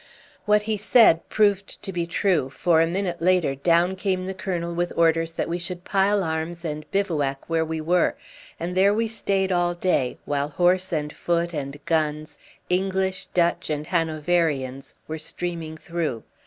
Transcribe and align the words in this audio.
What 0.45 0.63
he 0.63 0.77
said 0.77 1.29
proved 1.29 1.79
to 1.83 1.93
be 1.93 2.07
true, 2.07 2.49
for 2.49 2.81
a 2.81 2.87
minute 2.87 3.21
later 3.21 3.53
down 3.53 3.95
came 3.95 4.25
the 4.25 4.33
colonel 4.33 4.73
with 4.73 4.91
orders 4.95 5.33
that 5.33 5.47
we 5.47 5.59
should 5.59 5.83
pile 5.83 6.23
arms 6.23 6.65
and 6.65 6.89
bivouac 6.89 7.47
where 7.47 7.63
we 7.63 7.81
were; 7.81 8.15
and 8.59 8.73
there 8.75 8.95
we 8.95 9.07
stayed 9.07 9.51
all 9.51 9.75
day, 9.75 10.17
while 10.25 10.49
horse 10.49 10.91
and 10.91 11.13
foot 11.13 11.53
and 11.53 11.77
guns, 11.85 12.39
English, 12.67 13.27
Dutch, 13.27 13.69
and 13.69 13.85
Hanoverians, 13.85 14.95
were 15.07 15.19
streaming 15.19 15.77
through. 15.77 16.23